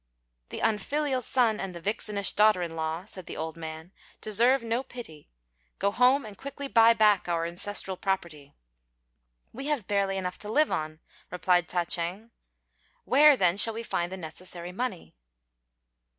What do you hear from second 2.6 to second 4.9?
in law," said the old man, "deserve no